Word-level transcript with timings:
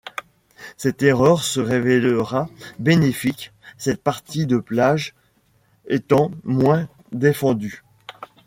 Cette 0.77 1.03
erreur 1.03 1.43
se 1.43 1.59
révélera 1.59 2.49
bénéfique, 2.79 3.53
cette 3.77 4.01
partie 4.01 4.47
de 4.47 4.57
plage 4.57 5.13
étant 5.87 6.31
moins 6.43 6.87
défendue. 7.11 7.83